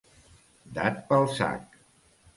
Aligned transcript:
Dat 0.77 0.97
pel 1.09 1.29
sac. 1.37 1.79